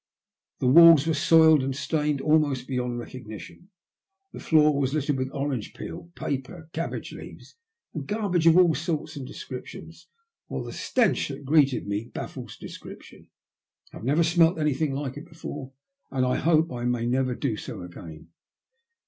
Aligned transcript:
The 0.61 0.67
walls 0.67 1.05
were 1.05 1.13
soiled 1.13 1.61
and 1.61 1.75
stained 1.75 2.21
almost 2.21 2.67
beyond 2.67 2.97
recognition; 2.97 3.69
the 4.33 4.39
floor 4.39 4.75
was 4.79 4.95
littered 4.95 5.17
with 5.19 5.29
orange 5.29 5.75
peel, 5.75 6.09
paper, 6.15 6.71
cabbage 6.73 7.13
leaves, 7.13 7.55
and 7.93 8.07
garbage 8.07 8.47
of 8.47 8.57
all 8.57 8.73
sorts 8.73 9.15
and 9.15 9.27
descriptions, 9.27 10.07
while 10.47 10.63
the 10.63 10.73
stench 10.73 11.27
that 11.27 11.45
greeted 11.45 11.85
me 11.85 12.05
baffles 12.11 12.57
description. 12.57 13.27
I 13.93 13.97
have 13.97 14.03
never 14.03 14.23
smelled 14.23 14.57
anything 14.57 14.91
like 14.91 15.17
it 15.17 15.29
before, 15.29 15.71
and 16.09 16.25
I 16.25 16.37
hope 16.37 16.71
I 16.73 16.85
may 16.85 17.05
never 17.05 17.35
do 17.35 17.55
so 17.55 17.83
again. 17.83 18.29